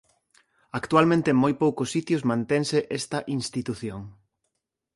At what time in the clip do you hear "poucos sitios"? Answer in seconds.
1.63-2.25